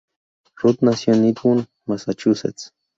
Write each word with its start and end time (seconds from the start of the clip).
Roth 0.57 0.79
nació 0.81 1.13
en 1.13 1.21
Newton, 1.21 1.67
Massachusetts. 1.85 2.73